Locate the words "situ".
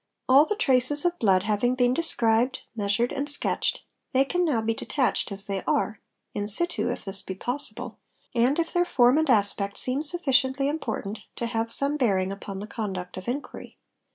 6.47-6.89